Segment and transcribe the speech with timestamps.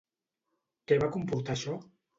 [0.93, 1.81] Què va comportar això?